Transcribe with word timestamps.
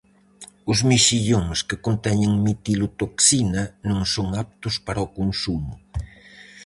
Os 0.71 0.79
mexillóns 0.91 1.59
que 1.67 1.81
conteñen 1.85 2.31
mitilotoxina 2.45 3.63
non 3.89 3.99
son 4.13 4.27
aptos 4.43 4.75
para 4.85 5.05
o 5.05 5.11
consumo. 5.17 5.73